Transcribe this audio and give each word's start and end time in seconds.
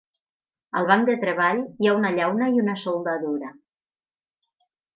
Al 0.79 0.87
banc 0.91 1.05
de 1.09 1.15
treball 1.23 1.61
hi 1.85 1.91
ha 1.91 1.93
una 1.99 2.11
llauna 2.17 2.49
i 2.55 2.63
una 2.63 2.77
soldadura. 2.85 3.55